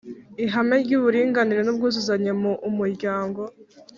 ihame 0.45 0.75
ry 0.85 0.91
uburinganire 0.99 1.61
nubwuzuzanye 1.63 2.31
muumuryango 2.41 3.41